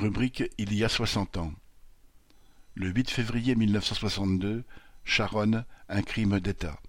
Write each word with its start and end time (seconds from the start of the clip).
Rubrique 0.00 0.50
Il 0.56 0.72
y 0.72 0.82
a 0.82 0.88
soixante 0.88 1.36
ans. 1.36 1.52
Le 2.74 2.88
8 2.88 3.10
février 3.10 3.54
1962, 3.54 4.64
Charonne, 5.04 5.66
un 5.90 6.00
crime 6.00 6.40
d'État. 6.40 6.80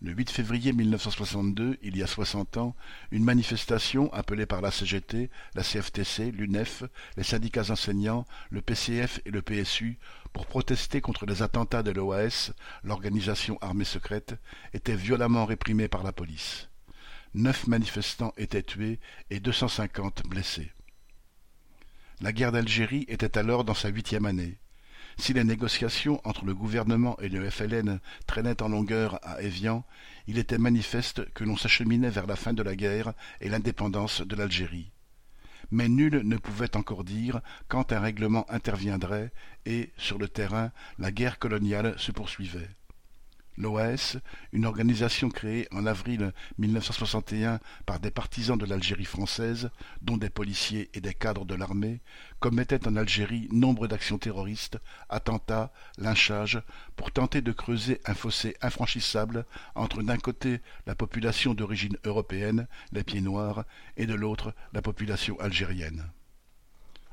Le 0.00 0.12
8 0.12 0.30
février 0.30 0.72
1962, 0.72 1.76
il 1.82 1.96
y 1.96 2.04
a 2.04 2.06
soixante 2.06 2.56
ans, 2.56 2.76
une 3.10 3.24
manifestation 3.24 4.12
appelée 4.12 4.46
par 4.46 4.60
la 4.60 4.70
CGT, 4.70 5.28
la 5.56 5.64
CFTC, 5.64 6.30
l'UNEF, 6.30 6.84
les 7.16 7.24
syndicats 7.24 7.72
enseignants, 7.72 8.26
le 8.50 8.62
PCF 8.62 9.20
et 9.24 9.32
le 9.32 9.42
PSU 9.42 9.98
pour 10.32 10.46
protester 10.46 11.00
contre 11.00 11.26
les 11.26 11.42
attentats 11.42 11.82
de 11.82 11.90
l'OAS, 11.90 12.52
l'organisation 12.84 13.58
armée 13.60 13.84
secrète, 13.84 14.36
était 14.72 14.94
violemment 14.94 15.46
réprimée 15.46 15.88
par 15.88 16.04
la 16.04 16.12
police. 16.12 16.68
Neuf 17.34 17.66
manifestants 17.66 18.34
étaient 18.36 18.62
tués 18.62 19.00
et 19.30 19.40
deux 19.40 19.50
cent 19.50 19.66
cinquante 19.66 20.22
blessés. 20.28 20.70
La 22.20 22.32
guerre 22.32 22.50
d'Algérie 22.50 23.04
était 23.06 23.38
alors 23.38 23.62
dans 23.62 23.74
sa 23.74 23.90
huitième 23.90 24.26
année. 24.26 24.58
Si 25.18 25.32
les 25.32 25.44
négociations 25.44 26.20
entre 26.24 26.44
le 26.44 26.54
gouvernement 26.54 27.16
et 27.20 27.28
le 27.28 27.48
FLN 27.48 28.00
traînaient 28.26 28.60
en 28.60 28.68
longueur 28.68 29.20
à 29.22 29.40
Évian, 29.40 29.84
il 30.26 30.36
était 30.36 30.58
manifeste 30.58 31.32
que 31.32 31.44
l'on 31.44 31.56
s'acheminait 31.56 32.10
vers 32.10 32.26
la 32.26 32.34
fin 32.34 32.52
de 32.52 32.62
la 32.62 32.74
guerre 32.74 33.12
et 33.40 33.48
l'indépendance 33.48 34.20
de 34.20 34.34
l'Algérie. 34.34 34.90
Mais 35.70 35.88
nul 35.88 36.22
ne 36.24 36.36
pouvait 36.36 36.76
encore 36.76 37.04
dire 37.04 37.40
quand 37.68 37.92
un 37.92 38.00
règlement 38.00 38.50
interviendrait 38.50 39.30
et, 39.64 39.92
sur 39.96 40.18
le 40.18 40.28
terrain, 40.28 40.72
la 40.98 41.12
guerre 41.12 41.38
coloniale 41.38 41.94
se 41.98 42.10
poursuivait. 42.10 42.70
L'OAS, 43.58 44.18
une 44.52 44.66
organisation 44.66 45.30
créée 45.30 45.66
en 45.72 45.84
avril 45.84 46.32
1961 46.58 47.58
par 47.86 47.98
des 47.98 48.12
partisans 48.12 48.56
de 48.56 48.64
l'Algérie 48.64 49.04
française, 49.04 49.70
dont 50.00 50.16
des 50.16 50.30
policiers 50.30 50.88
et 50.94 51.00
des 51.00 51.12
cadres 51.12 51.44
de 51.44 51.56
l'armée, 51.56 52.00
commettait 52.38 52.86
en 52.86 52.94
Algérie 52.94 53.48
nombre 53.50 53.88
d'actions 53.88 54.18
terroristes, 54.18 54.78
attentats, 55.08 55.72
lynchages, 55.98 56.62
pour 56.94 57.10
tenter 57.10 57.42
de 57.42 57.50
creuser 57.50 58.00
un 58.06 58.14
fossé 58.14 58.56
infranchissable 58.62 59.44
entre 59.74 60.04
d'un 60.04 60.18
côté 60.18 60.60
la 60.86 60.94
population 60.94 61.52
d'origine 61.52 61.96
européenne, 62.04 62.68
les 62.92 63.02
pieds 63.02 63.20
noirs, 63.20 63.64
et 63.96 64.06
de 64.06 64.14
l'autre 64.14 64.54
la 64.72 64.82
population 64.82 65.38
algérienne. 65.40 66.08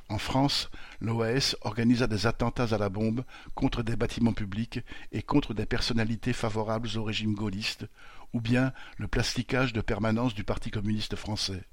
En 0.08 0.20
France, 0.20 0.70
l'OAS 1.02 1.56
organisa 1.62 2.06
des 2.06 2.28
attentats 2.28 2.76
à 2.76 2.78
la 2.78 2.90
bombe 2.90 3.26
contre 3.56 3.82
des 3.82 3.96
bâtiments 3.96 4.34
publics 4.34 4.82
et 5.12 5.24
contre 5.24 5.54
des 5.56 5.66
personnalités 5.66 6.34
favorables 6.34 6.90
au 6.96 7.04
régime 7.04 7.34
gaulliste, 7.34 7.88
ou 8.34 8.40
bien 8.40 8.72
le 8.98 9.08
plasticage 9.08 9.74
de 9.74 9.82
permanence 9.82 10.36
du 10.36 10.44
Parti 10.44 10.70
communiste 10.70 11.16
français. 11.16 11.64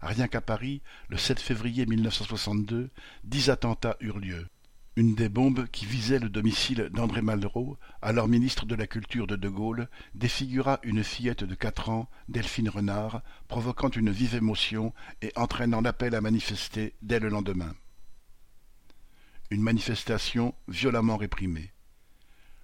Rien 0.00 0.28
qu'à 0.28 0.40
Paris, 0.40 0.80
le 1.08 1.18
7 1.18 1.38
février 1.38 1.84
1962, 1.84 2.90
dix 3.24 3.50
attentats 3.50 3.96
eurent 4.00 4.18
lieu. 4.18 4.46
Une 5.00 5.14
des 5.14 5.30
bombes 5.30 5.66
qui 5.68 5.86
visait 5.86 6.18
le 6.18 6.28
domicile 6.28 6.90
d'André 6.92 7.22
Malraux, 7.22 7.78
alors 8.02 8.28
ministre 8.28 8.66
de 8.66 8.74
la 8.74 8.86
Culture 8.86 9.26
de 9.26 9.34
De 9.34 9.48
Gaulle, 9.48 9.88
défigura 10.14 10.78
une 10.82 11.02
fillette 11.02 11.42
de 11.42 11.54
quatre 11.54 11.88
ans, 11.88 12.10
Delphine 12.28 12.68
Renard, 12.68 13.22
provoquant 13.48 13.88
une 13.88 14.10
vive 14.10 14.34
émotion 14.34 14.92
et 15.22 15.32
entraînant 15.36 15.80
l'appel 15.80 16.14
à 16.14 16.20
manifester 16.20 16.92
dès 17.00 17.18
le 17.18 17.30
lendemain. 17.30 17.74
Une 19.48 19.62
manifestation 19.62 20.54
violemment 20.68 21.16
réprimée. 21.16 21.72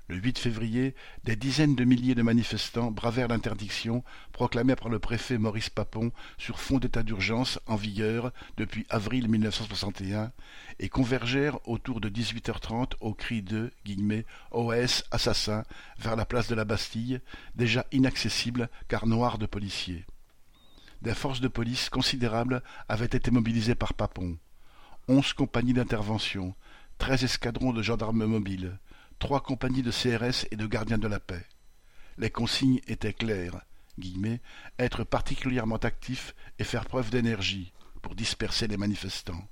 Le 0.08 0.16
8 0.16 0.38
février, 0.38 0.94
des 1.24 1.34
dizaines 1.34 1.74
de 1.74 1.82
milliers 1.82 2.14
de 2.14 2.22
manifestants 2.22 2.92
bravèrent 2.92 3.26
l'interdiction 3.26 4.04
proclamée 4.32 4.76
par 4.76 4.88
le 4.88 5.00
préfet 5.00 5.36
Maurice 5.36 5.68
Papon 5.68 6.12
sur 6.38 6.60
fond 6.60 6.78
d'état 6.78 7.02
d'urgence 7.02 7.58
en 7.66 7.74
vigueur 7.74 8.32
depuis 8.56 8.86
avril 8.88 9.28
1961 9.28 10.30
et 10.78 10.88
convergèrent 10.88 11.58
autour 11.68 12.00
de 12.00 12.08
18h30 12.08 12.92
au 13.00 13.14
cri 13.14 13.42
de 13.42 13.72
«OS 14.52 15.02
assassin» 15.10 15.64
vers 15.98 16.14
la 16.14 16.24
place 16.24 16.46
de 16.46 16.54
la 16.54 16.64
Bastille, 16.64 17.20
déjà 17.56 17.84
inaccessible 17.90 18.68
car 18.86 19.06
noire 19.06 19.38
de 19.38 19.46
policiers. 19.46 20.04
Des 21.02 21.14
forces 21.14 21.40
de 21.40 21.48
police 21.48 21.90
considérables 21.90 22.62
avaient 22.88 23.06
été 23.06 23.32
mobilisées 23.32 23.74
par 23.74 23.92
Papon. 23.92 24.38
Onze 25.08 25.32
compagnies 25.32 25.72
d'intervention, 25.72 26.54
treize 26.98 27.24
escadrons 27.24 27.72
de 27.72 27.82
gendarmes 27.82 28.24
mobiles, 28.24 28.78
trois 29.18 29.42
compagnies 29.42 29.82
de 29.82 29.90
CRS 29.90 30.46
et 30.50 30.56
de 30.56 30.66
gardiens 30.66 30.98
de 30.98 31.08
la 31.08 31.20
paix. 31.20 31.44
Les 32.18 32.30
consignes 32.30 32.80
étaient 32.86 33.12
claires 33.12 33.60
guillemets, 33.98 34.40
être 34.78 35.04
particulièrement 35.04 35.76
actif 35.76 36.34
et 36.58 36.64
faire 36.64 36.84
preuve 36.84 37.10
d'énergie 37.10 37.72
pour 38.02 38.14
disperser 38.14 38.66
les 38.66 38.76
manifestants. 38.76 39.48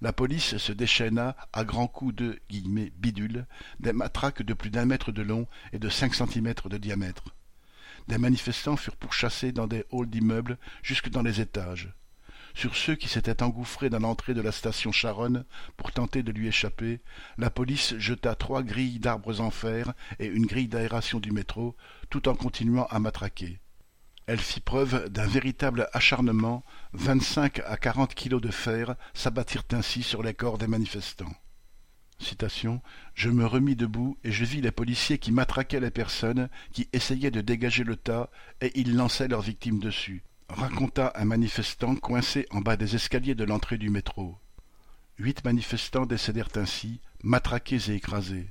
La 0.00 0.12
police 0.12 0.58
se 0.58 0.72
déchaîna 0.72 1.36
à 1.52 1.64
grands 1.64 1.88
coups 1.88 2.14
de 2.14 2.38
guillemets, 2.48 2.92
bidules, 2.96 3.46
des 3.80 3.92
matraques 3.92 4.42
de 4.42 4.54
plus 4.54 4.70
d'un 4.70 4.84
mètre 4.84 5.10
de 5.10 5.22
long 5.22 5.48
et 5.72 5.78
de 5.78 5.88
cinq 5.88 6.14
centimètres 6.14 6.68
de 6.68 6.76
diamètre. 6.76 7.34
Des 8.06 8.18
manifestants 8.18 8.76
furent 8.76 8.96
pourchassés 8.96 9.50
dans 9.50 9.66
des 9.66 9.84
halls 9.92 10.08
d'immeubles 10.08 10.58
jusque 10.82 11.08
dans 11.08 11.22
les 11.22 11.40
étages 11.40 11.92
sur 12.58 12.74
ceux 12.74 12.96
qui 12.96 13.08
s'étaient 13.08 13.44
engouffrés 13.44 13.88
dans 13.88 14.00
l'entrée 14.00 14.34
de 14.34 14.40
la 14.40 14.50
station 14.50 14.90
Charonne 14.90 15.44
pour 15.76 15.92
tenter 15.92 16.24
de 16.24 16.32
lui 16.32 16.48
échapper, 16.48 16.98
la 17.36 17.50
police 17.50 17.96
jeta 17.98 18.34
trois 18.34 18.64
grilles 18.64 18.98
d'arbres 18.98 19.40
en 19.40 19.52
fer 19.52 19.92
et 20.18 20.26
une 20.26 20.46
grille 20.46 20.66
d'aération 20.66 21.20
du 21.20 21.30
métro, 21.30 21.76
tout 22.10 22.28
en 22.28 22.34
continuant 22.34 22.88
à 22.90 22.98
matraquer. 22.98 23.60
Elle 24.26 24.40
fit 24.40 24.58
preuve 24.58 25.08
d'un 25.08 25.28
véritable 25.28 25.88
acharnement, 25.92 26.64
vingt-cinq 26.94 27.60
à 27.64 27.76
quarante 27.76 28.16
kilos 28.16 28.42
de 28.42 28.50
fer 28.50 28.96
s'abattirent 29.14 29.62
ainsi 29.70 30.02
sur 30.02 30.24
les 30.24 30.34
corps 30.34 30.58
des 30.58 30.66
manifestants. 30.66 31.36
Je 33.14 33.30
me 33.30 33.46
remis 33.46 33.76
debout 33.76 34.18
et 34.24 34.32
je 34.32 34.44
vis 34.44 34.62
les 34.62 34.72
policiers 34.72 35.18
qui 35.18 35.30
matraquaient 35.30 35.78
les 35.78 35.92
personnes, 35.92 36.48
qui 36.72 36.88
essayaient 36.92 37.30
de 37.30 37.40
dégager 37.40 37.84
le 37.84 37.94
tas, 37.94 38.30
et 38.60 38.72
ils 38.74 38.96
lançaient 38.96 39.28
leurs 39.28 39.42
victimes 39.42 39.78
dessus 39.78 40.24
raconta 40.48 41.12
un 41.14 41.24
manifestant 41.24 41.94
coincé 41.96 42.46
en 42.50 42.60
bas 42.60 42.76
des 42.76 42.94
escaliers 42.94 43.34
de 43.34 43.44
l'entrée 43.44 43.78
du 43.78 43.90
métro. 43.90 44.36
Huit 45.18 45.44
manifestants 45.44 46.06
décédèrent 46.06 46.56
ainsi, 46.56 47.00
matraqués 47.22 47.90
et 47.90 47.94
écrasés. 47.94 48.50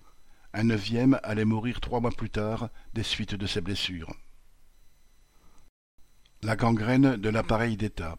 Un 0.53 0.63
neuvième 0.63 1.19
allait 1.24 1.46
mourir 1.46 1.80
trois 1.80 2.00
mois 2.00 2.12
plus 2.12 2.30
tard 2.30 2.69
des 2.94 3.03
suites 3.03 3.36
de 3.36 3.47
ses 3.47 3.62
blessures. 3.62 4.13
La 6.41 6.56
gangrène 6.56 7.16
de 7.16 7.30
l'appareil 7.30 7.78
d'État. 7.78 8.18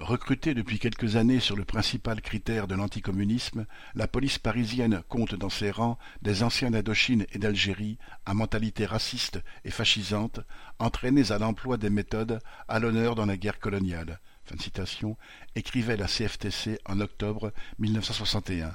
Recrutée 0.00 0.54
depuis 0.54 0.78
quelques 0.78 1.16
années 1.16 1.40
sur 1.40 1.56
le 1.56 1.66
principal 1.66 2.22
critère 2.22 2.66
de 2.66 2.74
l'anticommunisme, 2.74 3.66
la 3.94 4.08
police 4.08 4.38
parisienne 4.38 5.02
compte 5.10 5.34
dans 5.34 5.50
ses 5.50 5.70
rangs 5.70 5.98
des 6.22 6.42
anciens 6.42 6.70
d'Indochine 6.70 7.26
et 7.32 7.38
d'Algérie 7.38 7.98
à 8.24 8.32
mentalité 8.32 8.86
raciste 8.86 9.42
et 9.66 9.70
fascisante, 9.70 10.40
entraînés 10.78 11.32
à 11.32 11.38
l'emploi 11.38 11.76
des 11.76 11.90
méthodes 11.90 12.40
à 12.66 12.78
l'honneur 12.78 13.14
dans 13.14 13.26
la 13.26 13.36
guerre 13.36 13.60
coloniale. 13.60 14.20
écrivait 15.54 15.98
la 15.98 16.06
CFTC 16.06 16.78
en 16.86 17.00
octobre 17.00 17.52
1961. 17.78 18.74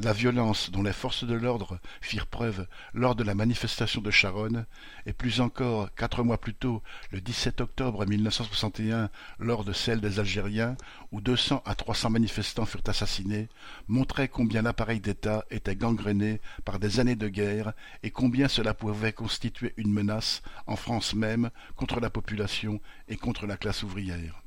La 0.00 0.12
violence 0.12 0.72
dont 0.72 0.82
les 0.82 0.92
forces 0.92 1.22
de 1.22 1.34
l'ordre 1.34 1.78
firent 2.00 2.26
preuve 2.26 2.66
lors 2.94 3.14
de 3.14 3.22
la 3.22 3.36
manifestation 3.36 4.00
de 4.00 4.10
Charonne, 4.10 4.66
et 5.06 5.12
plus 5.12 5.40
encore 5.40 5.94
quatre 5.94 6.24
mois 6.24 6.40
plus 6.40 6.52
tôt, 6.52 6.82
le 7.12 7.20
17 7.20 7.60
octobre 7.60 8.04
1961, 8.04 9.08
lors 9.38 9.62
de 9.62 9.72
celle 9.72 10.00
des 10.00 10.18
Algériens, 10.18 10.76
où 11.12 11.20
deux 11.20 11.36
cents 11.36 11.62
à 11.64 11.76
trois 11.76 11.94
cents 11.94 12.10
manifestants 12.10 12.66
furent 12.66 12.82
assassinés, 12.88 13.48
montrait 13.86 14.26
combien 14.26 14.62
l'appareil 14.62 14.98
d'État 14.98 15.44
était 15.52 15.76
gangréné 15.76 16.40
par 16.64 16.80
des 16.80 16.98
années 16.98 17.14
de 17.14 17.28
guerre 17.28 17.72
et 18.02 18.10
combien 18.10 18.48
cela 18.48 18.74
pouvait 18.74 19.12
constituer 19.12 19.74
une 19.76 19.92
menace, 19.92 20.42
en 20.66 20.74
France 20.74 21.14
même, 21.14 21.50
contre 21.76 22.00
la 22.00 22.10
population 22.10 22.80
et 23.08 23.16
contre 23.16 23.46
la 23.46 23.56
classe 23.56 23.84
ouvrière. 23.84 24.43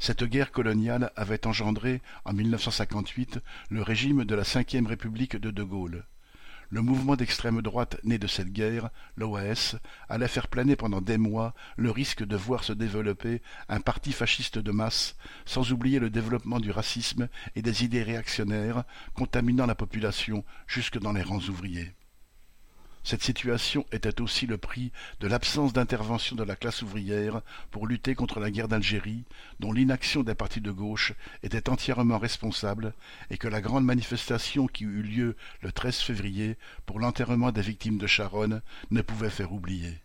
Cette 0.00 0.22
guerre 0.24 0.52
coloniale 0.52 1.12
avait 1.16 1.46
engendré, 1.46 2.00
en 2.24 2.32
1958, 2.32 3.40
le 3.70 3.82
régime 3.82 4.24
de 4.24 4.34
la 4.36 4.44
Cinquième 4.44 4.86
République 4.86 5.36
de 5.36 5.50
De 5.50 5.62
Gaulle. 5.64 6.04
Le 6.70 6.82
mouvement 6.82 7.16
d'extrême 7.16 7.62
droite 7.62 7.98
né 8.04 8.18
de 8.18 8.26
cette 8.26 8.52
guerre, 8.52 8.90
l'OAS, 9.16 9.76
allait 10.08 10.28
faire 10.28 10.48
planer 10.48 10.76
pendant 10.76 11.00
des 11.00 11.18
mois 11.18 11.54
le 11.76 11.90
risque 11.90 12.24
de 12.24 12.36
voir 12.36 12.62
se 12.62 12.72
développer 12.72 13.42
un 13.68 13.80
parti 13.80 14.12
fasciste 14.12 14.58
de 14.58 14.70
masse, 14.70 15.16
sans 15.46 15.72
oublier 15.72 15.98
le 15.98 16.10
développement 16.10 16.60
du 16.60 16.70
racisme 16.70 17.28
et 17.56 17.62
des 17.62 17.84
idées 17.84 18.02
réactionnaires, 18.02 18.84
contaminant 19.14 19.66
la 19.66 19.74
population 19.74 20.44
jusque 20.66 20.98
dans 20.98 21.12
les 21.12 21.22
rangs 21.22 21.48
ouvriers. 21.48 21.94
Cette 23.04 23.22
situation 23.22 23.86
était 23.92 24.20
aussi 24.20 24.46
le 24.46 24.58
prix 24.58 24.92
de 25.20 25.28
l'absence 25.28 25.72
d'intervention 25.72 26.36
de 26.36 26.42
la 26.42 26.56
classe 26.56 26.82
ouvrière 26.82 27.40
pour 27.70 27.86
lutter 27.86 28.14
contre 28.14 28.40
la 28.40 28.50
guerre 28.50 28.68
d'Algérie, 28.68 29.24
dont 29.60 29.72
l'inaction 29.72 30.22
des 30.22 30.34
partis 30.34 30.60
de 30.60 30.70
gauche 30.70 31.12
était 31.42 31.70
entièrement 31.70 32.18
responsable, 32.18 32.92
et 33.30 33.38
que 33.38 33.48
la 33.48 33.60
grande 33.60 33.84
manifestation 33.84 34.66
qui 34.66 34.84
eut 34.84 35.02
lieu 35.02 35.36
le 35.62 35.72
13 35.72 35.96
février 35.96 36.56
pour 36.86 37.00
l'enterrement 37.00 37.52
des 37.52 37.62
victimes 37.62 37.98
de 37.98 38.06
Charonne 38.06 38.62
ne 38.90 39.02
pouvait 39.02 39.30
faire 39.30 39.52
oublier. 39.52 39.98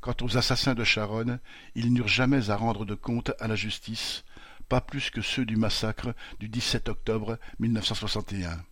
Quant 0.00 0.16
aux 0.22 0.36
assassins 0.36 0.74
de 0.74 0.82
Charonne, 0.82 1.38
ils 1.76 1.92
n'eurent 1.92 2.08
jamais 2.08 2.50
à 2.50 2.56
rendre 2.56 2.84
de 2.84 2.96
compte 2.96 3.30
à 3.38 3.46
la 3.46 3.54
justice, 3.54 4.24
pas 4.68 4.80
plus 4.80 5.10
que 5.10 5.22
ceux 5.22 5.44
du 5.44 5.54
massacre 5.56 6.14
du 6.40 6.48
17 6.48 6.88
octobre 6.88 7.38
1961. 7.60 8.64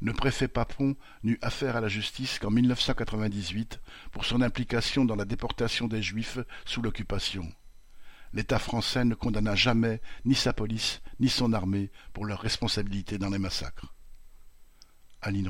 Le 0.00 0.12
préfet 0.12 0.46
Papon 0.46 0.96
n'eut 1.24 1.38
affaire 1.42 1.76
à 1.76 1.80
la 1.80 1.88
justice 1.88 2.38
qu'en 2.38 2.50
1998 2.50 3.80
pour 4.12 4.24
son 4.24 4.42
implication 4.42 5.04
dans 5.04 5.16
la 5.16 5.24
déportation 5.24 5.88
des 5.88 6.02
Juifs 6.02 6.38
sous 6.64 6.82
l'occupation. 6.82 7.50
L'État 8.32 8.58
français 8.58 9.04
ne 9.04 9.14
condamna 9.14 9.54
jamais 9.54 10.00
ni 10.24 10.34
sa 10.34 10.52
police 10.52 11.00
ni 11.18 11.28
son 11.28 11.52
armée 11.52 11.90
pour 12.12 12.26
leur 12.26 12.40
responsabilité 12.40 13.18
dans 13.18 13.30
les 13.30 13.38
massacres. 13.38 13.94
Aline 15.20 15.48